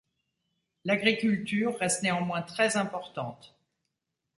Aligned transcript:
L'agriculture 0.83 1.77
reste 1.77 2.01
néanmoins 2.01 2.41
très 2.41 2.75
importante. 2.75 3.55